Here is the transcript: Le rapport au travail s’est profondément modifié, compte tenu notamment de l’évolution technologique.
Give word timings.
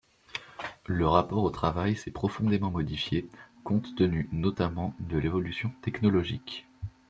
Le 0.87 1.05
rapport 1.07 1.43
au 1.43 1.51
travail 1.51 1.95
s’est 1.95 2.09
profondément 2.09 2.71
modifié, 2.71 3.29
compte 3.63 3.93
tenu 3.95 4.27
notamment 4.31 4.95
de 4.99 5.19
l’évolution 5.19 5.71
technologique. 5.83 6.65